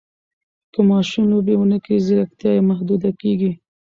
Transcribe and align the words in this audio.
که 0.73 0.79
ماشوم 0.89 1.23
لوبې 1.31 1.53
ونه 1.57 1.77
کړي، 1.83 1.97
ځیرکتیا 2.05 2.51
یې 2.57 2.67
محدوده 2.69 3.09
کېږي. 3.21 3.51